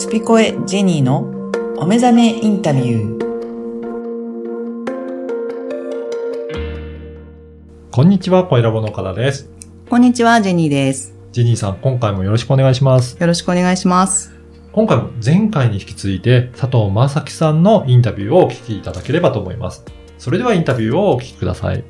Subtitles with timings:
[0.00, 1.28] スピコエジェニーの
[1.76, 3.20] お目覚めインタビュー。
[7.90, 9.50] こんにちは、小ラボの岡田です。
[9.90, 11.14] こんにちは、ジェニーです。
[11.32, 13.18] ジェニーさん、今回もよろしくお願いします。
[13.20, 14.32] よろしくお願いします。
[14.72, 19.84] 今回も前回に引き続いて、佐藤正樹さんのインタビューをお聞きいただければと思います。
[20.16, 21.84] それではインタビューをお聞きください。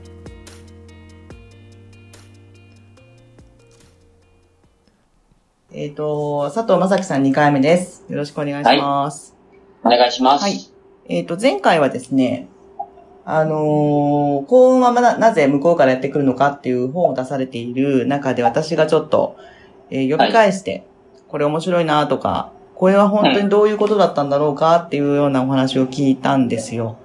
[5.73, 8.05] えっ、と、佐藤正樹さん2回目です。
[8.09, 9.37] よろしくお願いします。
[9.85, 10.43] お願いします。
[10.43, 10.59] はい。
[11.09, 12.49] えっ、と、前回はですね、
[13.25, 19.37] あのー幸運はまだなぜ向こうからやってくるのかっていう本を出されている中で私がちょっと、
[19.91, 20.85] えー呼び返して、
[21.29, 26.99] これ面白いなとか、これは本当にどういうことだったんだろうかっていうようなお話を聞いたんですよ。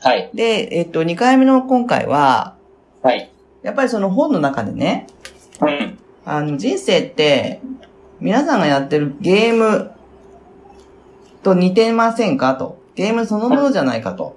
[0.00, 0.30] はい。
[0.34, 2.56] で、えっ、と、2回目の今回は、
[3.02, 3.30] はい。
[3.62, 5.06] やっぱりその本の中でね、
[5.60, 5.98] うん。
[6.24, 7.60] あの、人生って、
[8.20, 9.92] 皆さんがやってるゲーム
[11.42, 12.78] と似てませんかと。
[12.94, 14.36] ゲームそのものじゃないかと。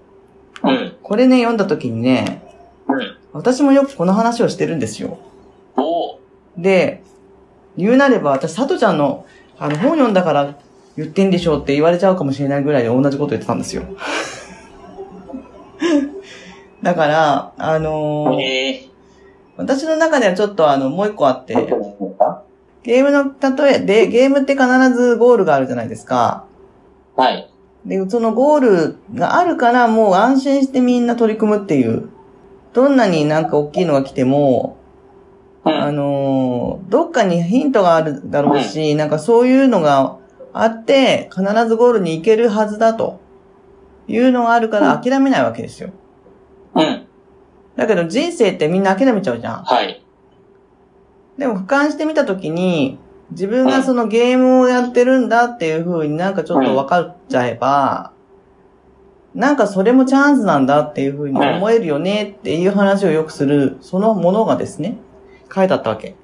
[0.63, 0.95] うん。
[1.03, 2.43] これね、読んだ時にね、
[2.87, 3.17] うん。
[3.33, 5.17] 私もよくこの話をしてるんですよ。
[5.75, 6.17] おー
[6.57, 7.03] で、
[7.75, 9.25] 言うなれば、私、佐藤ちゃんの、
[9.57, 10.55] あの、本読んだから
[10.95, 13.83] 言ってんでしょうって言われちゃうかもしれないぐらいで同じこと言ってたんですよ。
[16.81, 18.85] だから、あのーえ
[19.55, 21.55] 私の中ではちょっとあの、もう一個あって、
[22.83, 23.33] ゲームの
[23.65, 26.45] 例えで、ゲームって必ずゴールがあるじゃないですか。
[27.15, 27.49] はい。
[27.85, 32.09] で、そのゴールがあるからもう安心してみんな取り組むっていう。
[32.73, 34.77] どんなになんか大きいのが来ても、
[35.63, 35.95] あうん。
[35.95, 40.17] のーどっかにヒントがあるだろうし、なんかそういうのが
[40.53, 43.19] あって、必ずゴールに行けるはずだと
[44.07, 45.91] いうのがあるから諦めないわけですよ。
[46.75, 47.05] うん。
[47.75, 49.63] だけど人生ってみんな諦めちゃうじゃん。
[49.63, 50.02] はい。
[51.37, 52.99] でも俯瞰してみたときに、
[53.31, 58.11] 自分がそのゲームをやってるんだっていう風になんかちょっと分かっちゃえば、
[59.33, 64.97] なんかそれもチャンスなんだっていう風に思えるよねっていう話をよくする、そのものがですね、
[65.53, 66.15] 書いてあったわけ。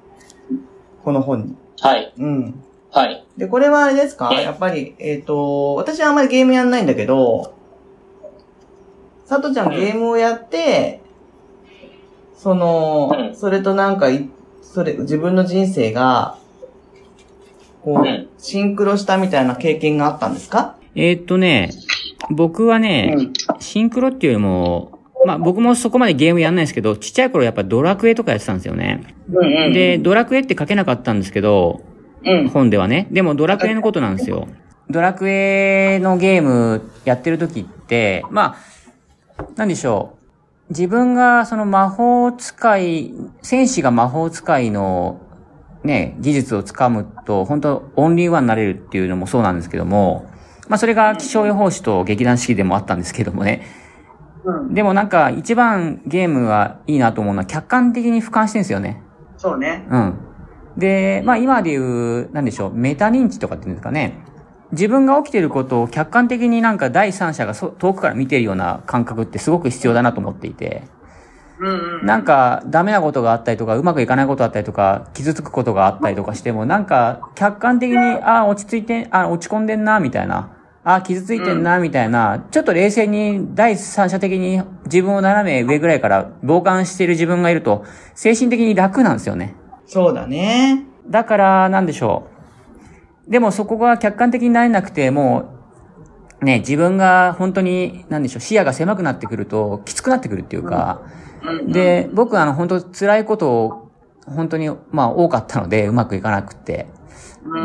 [1.04, 1.56] この本に。
[1.80, 2.12] はい。
[2.16, 2.62] うん。
[2.92, 3.26] はい。
[3.36, 4.30] で、これはあれですか？
[4.32, 4.42] え？
[4.42, 7.54] やっぱり、えっ、と、私はあんまりゲームやんないんだけど、
[9.28, 11.00] 佐藤ちゃんゲームをやって、
[12.36, 14.28] そのう、んそれとなんかい、
[14.72, 16.38] それ、自分の人生が、
[17.82, 20.76] こうんう、シンクロしたみたいな経験があったんですか？
[20.94, 21.70] えーっとね、
[22.30, 23.32] 僕はね、うん。
[23.58, 29.14] シンクロっていうよりも、まあ僕もそこまでゲームやんないですけど、ちっちゃい頃やっぱドラクエとかやってたんですよね。
[29.28, 29.72] うんうん。
[29.72, 31.80] で、ドラクエって書けなかったんですけど、
[32.24, 32.48] うん。
[32.48, 33.08] 本ではね。
[33.10, 34.46] でもドラクエのことなんですよ。
[34.88, 38.56] ドラクエのゲームやってる時って、ま
[39.36, 40.19] あ、なんでしょう。
[40.70, 45.20] 自分がその魔法使い、戦士が魔法使いの
[45.82, 50.30] ね、技術をつかむと、本当オンリーワンになれるっていうのもそうなんですけども、
[50.68, 53.62] まあそれが気象予報士と劇団四季でもあったんですけどもね。
[54.44, 54.74] うん。
[54.74, 59.02] でもなんか一番ゲームがいいなと思うのは客観的に俯瞰してるんですよね。
[59.36, 59.86] そうね。
[59.90, 60.18] うん。
[60.76, 64.18] で、まあ今で言う、なんでしょう、メタ認知とかっていうんですかね。
[64.72, 70.82] 自分が起きていることを客観的になんか第三者がそ遠くから見てるような感覚ってすごく必要だなと思っていて。
[72.02, 80.56] なんかダメなことがあったりとか、うまくいかないことがあったりとか、傷つくことがあったりとかしても、なんか客観的に、ああ、落ち着いて、あ落ち込んでんな、みたいな。
[80.82, 82.46] ああ、傷ついてんな、みたいな。
[82.50, 89.54] ちょっと冷静に第三者的に自分を斜め上ぐらいから傍観している自分がいると、精神的に楽なんですよね。
[89.84, 90.86] そうだね。
[91.08, 92.39] だから、なんでしょう。
[93.30, 95.60] でもそこが客観的になれなくて、も
[96.42, 101.02] う、ね、自分が本当に、なんでしょう、視野が狭くなってくると、きつくなってくるっていうか、
[101.66, 103.90] で、僕あの、本当辛いことを、
[104.26, 106.88] 本当に、まあ多かったので、うまくいかなくて、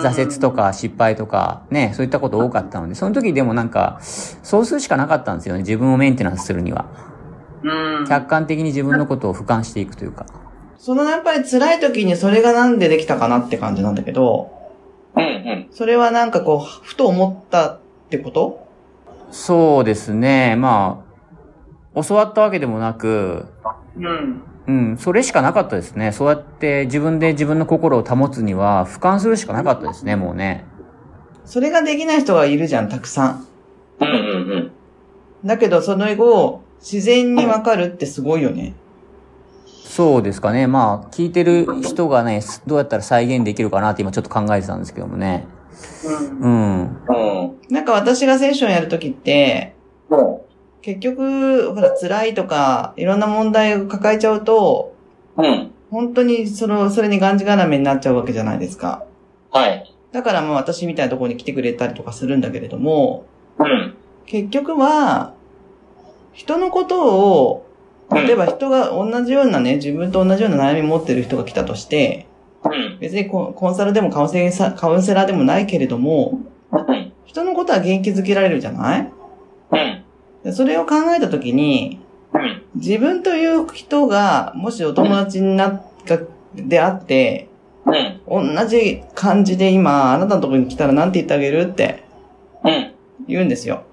[0.01, 6.85] 挫折とか失敗とか、ね、そういったこと多かったので、その時でもなんか、そうするしかなかったんですよね、自分をメンテナンスするには。
[7.63, 8.05] うん。
[8.07, 10.27] 客観的に自分のことを俯瞰していくというか。
[10.77, 14.64] そのやっぱり辛い時にそれがなんでできたかなって感じなんだけど、
[15.71, 18.67] それはなんかこう、ふと思ったってこと？
[19.31, 21.03] そうですね、ま
[21.95, 23.45] あ、教わったわけでもなく、
[23.97, 24.41] うん。
[24.67, 26.11] うん、それしかなかったですね。
[26.11, 30.65] そうやって自分で自分の心を保つには、俯瞰するしかなかったですね、もうね。
[31.45, 33.47] それができない人がいるじゃん、たくさん。
[33.99, 34.71] うんうんうん。
[35.45, 38.73] だけど、その後、自然にわかるってすごいよね。
[39.85, 40.67] そうですかね。
[40.67, 45.45] まあ、聞いてる人がね、どうやったら再現できるかなって今ちょっと考えてたんですけどもね。
[46.39, 46.81] うん。
[46.81, 47.57] うん。
[47.69, 49.75] なんか私がセッションやるときって、
[50.09, 50.37] うん。
[50.81, 54.95] 結局、ほら、辛いとか、いろんな問題を抱えちゃうと、
[55.37, 55.71] うん。
[55.91, 59.05] 本当にその、それにがんじがらめになっちゃうわけじゃないですか。
[59.51, 59.95] はい。
[60.11, 63.25] だからまあ私みたいなところに来てくれたりとかするんだけれども、
[63.59, 63.95] うん。
[64.25, 65.33] 結局は、
[66.33, 67.64] 人のことを、
[68.11, 72.27] 例えば人が同じようなね、自分と同じような悩み持ってる人が来たとして、
[72.63, 72.99] うん。
[72.99, 76.39] 別にコンコンサルでもカウンセラーでもないけれども、
[76.71, 77.11] うん。
[77.25, 79.11] 人のことは元気づけられるじゃない？
[80.53, 81.99] それを考えたときに、
[82.33, 82.63] うん。
[82.75, 86.19] 自分という人が、もしお友達になった、
[86.55, 87.49] であって、
[87.85, 87.91] う
[88.39, 88.55] ん。
[88.55, 91.69] 同じ感じで今、あなたのところに来たら何て言ってあげる？
[91.71, 92.03] って
[92.63, 92.93] うん。
[93.27, 93.83] 言うんですよ。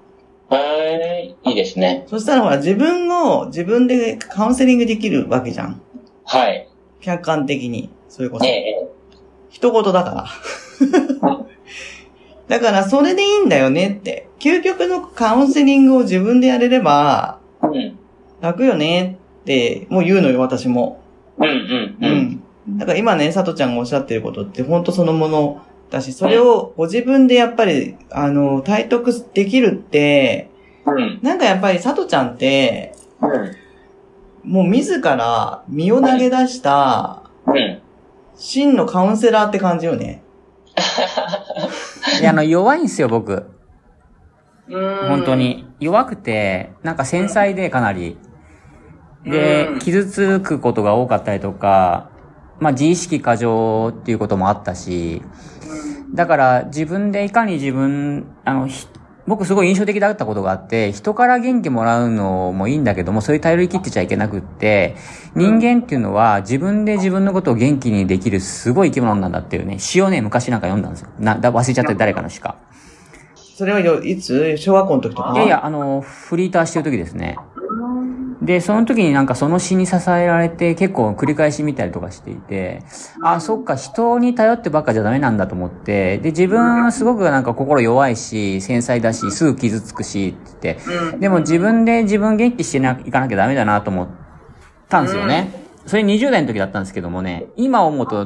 [1.43, 1.49] はい。
[1.51, 2.05] いいですね。
[2.07, 5.81] そしたらほら、自分を自分でカウンセリングできるわけじゃん。
[6.25, 6.67] はい。
[7.01, 7.89] 客観的に。
[8.09, 8.49] それこそえ。
[8.49, 8.87] え。
[9.49, 10.25] 一言だから。
[12.47, 14.27] だから、それでいいんだよねって。
[14.39, 17.97] 究極のカウンセリングを自分でやれれば、うん。
[18.41, 21.01] 楽よねって、もう言うのよ、私も。
[21.37, 21.47] うん。
[21.47, 21.53] うん。
[21.53, 22.75] ううん。
[22.75, 22.77] ん。
[22.77, 30.49] だから今ね、さとちゃんがおっしゃってることって本当そのものだし、それをご自分でやっぱり、あの、体得できるって、
[30.85, 31.19] うん。
[31.21, 34.51] なんかやっぱりさとちゃんって、うん。
[34.51, 37.81] もう自ら身を投げ出した、うん。
[38.35, 40.23] 真のカウンセラーって感じよね。
[42.19, 43.49] いや、あの、弱いんですよ、僕。
[44.67, 45.35] うん本当。
[45.35, 45.67] に。
[45.79, 48.17] 弱くて、なんか繊細でかなり。
[49.25, 52.09] でうん、傷つくことが多かったりとか、
[52.59, 55.21] まあ自意識過剰っていうこともあったし、
[56.13, 58.87] だから自分でいかに自分、あの、ひ
[59.25, 64.95] 僕すごい印象的だったことがあって、人から元気もらうのもいいんだけども、そういう頼り切ってちゃいけなくって、
[65.35, 71.09] 人間っていうのは自分で自分のことを元気にできるすごい生き物なんだっていうね、詩をね、昔なんか読んだんですよ。
[71.19, 72.57] な、だ忘れちゃって誰かの詩か。
[73.35, 74.57] それはよいつ？
[74.57, 75.31] 小学校の時とか？
[75.35, 77.37] いやいや、あの、フリーターしてる時ですね。
[78.43, 82.83] で、その時になんかその詩に支えられて結構繰り返し見たりとかしていて、
[83.21, 94.07] あ、そっか、人に頼ってばっかじゃダメなんだと思って、で、自分すごくなんか心弱いし、繊細だし、すぐ傷つくし、って言って、でも自分で自分元気してないかなきゃダメだなと思っ
[94.89, 95.51] たんですよね。
[95.85, 98.25] それ20代の時だったんですけどもね、今思うと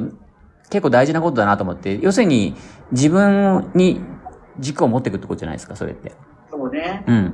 [0.69, 2.55] 結構大事なことだなと思って、要するに
[2.91, 4.01] 自分に
[4.59, 6.13] 軸を持っていくってことじゃないですか、それって。
[6.49, 7.03] そうね。
[7.07, 7.33] うん。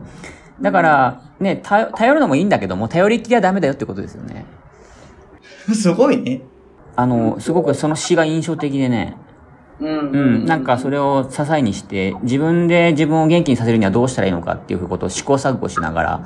[0.61, 4.45] だから、ね、頼頼るのもいいんだけども、頼りっきりはダメだよってことですよね。
[5.73, 6.41] すごいね。
[6.95, 9.17] あの、すごくその詩が印象的でね、
[9.79, 16.23] うんうん、なんかそれを支えにして、自分で自分を元気にさせるにはどうしたらいいのかっていうことを試行錯誤しながら、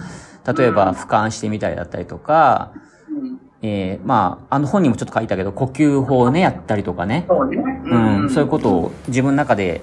[0.53, 2.71] 例えば俯瞰してみたりだったりとか、
[3.61, 7.25] えー、まあ、あの本にもちょっと書いたけど、呼吸法をね、やったりとかね。
[7.27, 7.57] そうね。
[7.85, 9.81] うん、そういうことを自分の中で、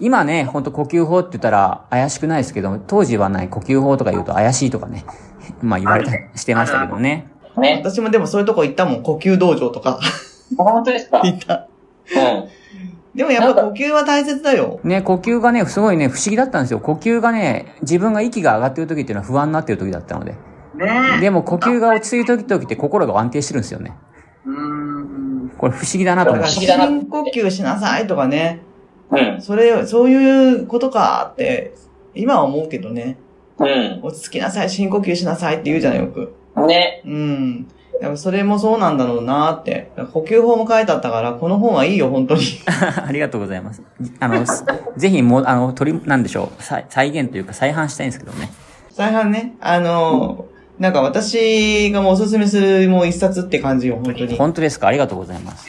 [0.00, 5.04] 今ね、ほんと呼吸法って言ったら怪しくないですけど、当時はない呼吸法とか言うと怪しいとかね、
[5.62, 7.28] まあ言われたりしてましたけどね。
[7.58, 7.80] ね。
[7.84, 9.02] 私もでもそういうとこ行ったもん。
[9.02, 10.00] 呼吸道場とか
[10.56, 11.20] 本当ですか？
[11.24, 11.66] 行った。
[12.16, 12.48] うん。
[13.14, 14.78] でもやっぱ呼吸は大切だよ。
[14.84, 16.78] ね、呼吸がね、すごいね、不思議だったんですよ。
[16.78, 20.32] 呼吸がね、自分が息が上がってる時っていうのは不安になってる時だったので。
[20.76, 23.92] ねでも呼吸が落ち着いてる時って心が安定してるんですよね。
[24.46, 25.50] うん。
[25.58, 26.50] これ不思議だなと思って。
[26.50, 28.62] 不思議だな深呼吸しなさいとかね。
[29.10, 29.42] うん。
[29.42, 31.74] それ、そういうことかって、
[32.14, 33.18] 今は思うけどね。
[33.58, 34.00] うん。
[34.02, 36.34] 落ち着きなさい、深呼吸しなさいって言うじゃないよく。
[36.66, 37.02] ね。
[37.04, 37.68] うん。
[38.00, 39.90] でもそれもそうなんだろうなって。
[40.12, 42.40] 呼吸法も書いてあったから、この本はいいよ、本当に。
[43.06, 43.82] ありがとうございます。
[44.20, 44.64] あの、す
[44.96, 48.50] ぜひもう、あの、取り、なんでしょう、再再現というか再販したいんですけどね。
[48.90, 50.46] 再販ね、あの、
[50.80, 54.36] なんか私がもうおすすめするもう一冊って感じよ、本当に。
[54.36, 54.88] 本当ですか？
[54.88, 55.68] ありがとうございます。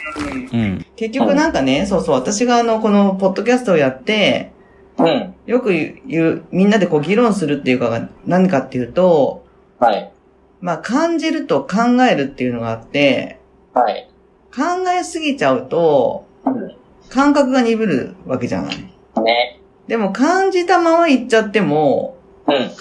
[0.54, 0.86] うん。
[0.96, 4.54] 結局なんかね、そうそう、私があの、このポッドキャストをやって、
[4.98, 5.34] うん。
[5.46, 9.46] よく言う、みんなでこう議論するっていうかが何かっていうと、
[9.80, 10.14] はい。
[10.62, 13.38] まあ感じると考えるっていうのがあって、
[13.74, 14.10] はい。
[14.56, 16.78] 考えすぎちゃうと、うん。
[17.10, 18.78] 感覚が鈍るわけじゃない。
[19.24, 19.60] ね。
[19.88, 22.21] でも感じたまま言っちゃっても、うん。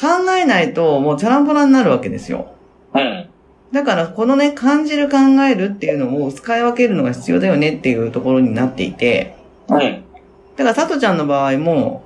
[0.01, 2.53] 考えないともうチャランポラになるわけですよ。
[2.95, 3.29] うん。
[3.73, 9.37] だから、このね、感じる考えるっていうのを使い分けるのが必要だよねっていうところになっていて、
[9.69, 9.79] うん。
[10.57, 12.03] だから、さとちゃんの場合も、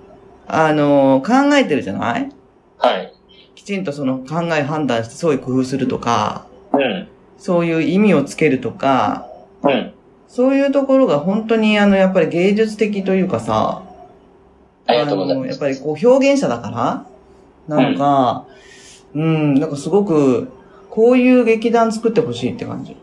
[0.47, 2.29] あの考えてるじゃない？
[2.77, 3.15] はい。
[3.55, 7.09] きちんとその考え判断して、そういう工夫するとか、うん。
[7.39, 9.27] そういう意味をつけるとか、
[9.63, 9.95] うん。
[10.29, 13.83] そういうところが本当にあの、やっぱり芸術的というかさ、
[14.87, 15.61] ありがとうございのやっます。
[15.61, 17.07] ぱりこう表現者だから、
[17.69, 18.47] なのか、
[19.15, 20.49] うん、なんかすごく、
[20.91, 22.97] こういう劇団作ってほしいって感じ。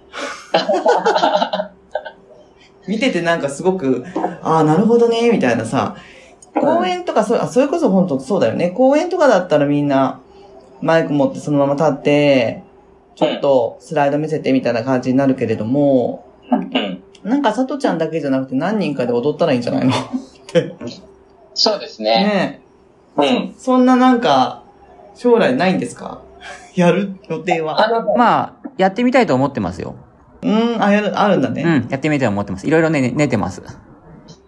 [2.87, 4.03] 見ててなんかすごく、
[4.41, 5.95] ああ、なるほどね、みたいなさ、
[6.59, 8.71] 公演とかそそれこそ本当そうだよね。
[8.71, 10.19] 公演とかだったらみんな、
[10.81, 12.63] マイク持ってそのまま立って、
[13.15, 17.03] ちょっとスライド見せてみたいな感じになるけれども、うん。
[17.23, 19.91] なんかさとちゃんだけじゃなくて何人かで踊ったらいいんじゃないの？
[19.91, 19.93] っ
[20.47, 20.73] て。
[21.53, 22.09] そうですね。
[22.11, 22.60] ね
[23.17, 23.25] うん。
[23.25, 23.53] え。
[23.57, 24.63] そんななんか、
[25.15, 26.21] 将来ないんですか？
[26.75, 27.83] やる予定は。
[27.85, 29.95] あの、まあ、やってみたいと思ってますよ。
[30.43, 31.63] うん、あ、やる、あるんだね。
[31.63, 32.65] うん、やってみたいと思ってます。
[32.65, 33.61] いろいろね、ね寝てます。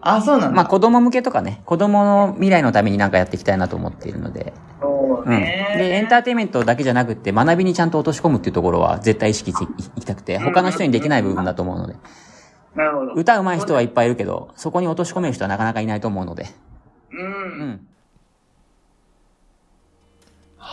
[0.01, 0.55] あ、そうなんだ。
[0.55, 4.53] まあ、子供向けとかね、子供の未来のためになんかやっていきたいなと思っているので。
[4.82, 5.39] そううん。
[5.39, 5.75] ね。
[5.77, 9.63] で、エンターテインメントだけじゃなくって、学びにちゃんと落とし込むっていうところは絶対意識して
[9.98, 11.96] いきたくて、他の人にできない部分だと思うので。
[12.75, 13.13] なるほど。
[13.13, 16.48] 歌うまい人はいっぱいいるけど、そこに落とし込める人はなかなかいないと思うので。
[17.12, 17.17] う。
[17.17, 17.88] うんん。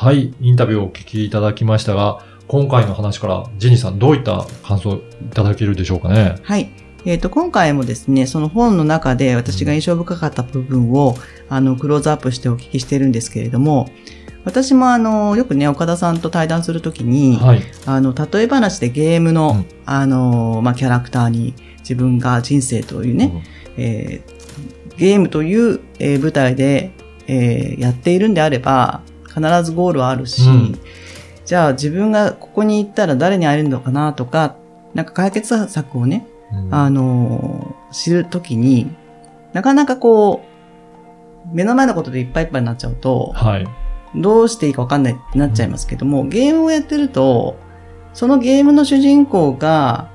[0.02, 5.00] はい、インタビューをお聞きいただきましたが、今回の話からジェニーさんどういった感想い
[5.35, 6.37] ただけるでしょうかね？
[6.42, 6.71] はい。
[7.04, 11.16] えっ、と、今回もですね、その本の中で私が印象深かった部分を、
[11.50, 13.90] あの、クローズアップしてお聞きしてるんですけれども、
[14.47, 17.62] 私もあの、よくね、岡田さんと対談するときに、はい。
[17.85, 23.45] あの、例え話でゲームの、うんあの、まあ、キャラクターに自分が人生というね、
[23.76, 26.90] えーゲームという、えー舞台で、
[27.26, 29.02] えーやっているんであれば、
[29.33, 30.79] 必ずゴールはあるし、うん
[31.47, 34.55] じゃあ自分がここに行ったら誰に会えるのかなとか、
[34.95, 38.89] なんか解決策をね、うんあのー知るときに、
[39.53, 43.67] なかなかこう、目の前のことでいっぱいいっぱいになっちゃうと、はい。
[44.15, 47.57] どうしていいかわかんないってなっちゃいますけども、ゲームをやってると、
[48.15, 50.09] そのゲームの主人公が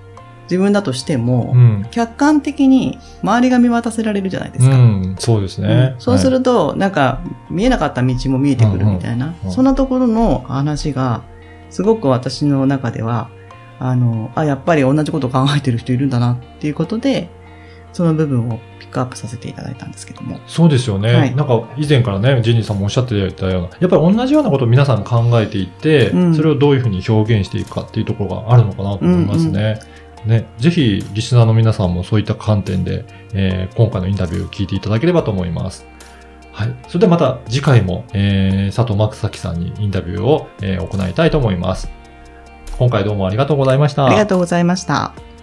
[0.46, 1.88] 自分だとしても、うん。
[1.92, 4.76] 客観的に周りが見渡せられるじゃないですか。
[4.76, 5.94] うん、そうですね。
[5.96, 11.24] うんそうすると、なんか、見えなかった道も見えてくるみたいな、うんうんそんなところの話が、
[11.70, 13.30] すごく私の中では、
[13.80, 17.30] あの、あ、やっぱり同じことを考えてる人いるんだなっていうことで、
[17.96, 20.38] その部分をピックアップさせていただいたんですけども。
[20.48, 21.14] そうですよね。
[21.14, 29.80] はいなんか以前からね、ジェニーさんもおっしゃっていたような、やっぱり同じようなことを皆さん考えていて、うんそれをどういうふうに表現していくかっていうところがあるのかなと思いますね。
[30.26, 35.86] ね、ぜひ、リスナーの皆さんもそういった観点で、えー今回のインタビューを聞いていただければと思います。
[36.52, 36.76] はい。
[36.88, 41.90] それではまた次回も、えー佐藤正樹さんにインタビューを、えー行いたいと思います。
[42.78, 44.08] 今回どうもありがとうございました。
[44.08, 45.35] ありがとうございました。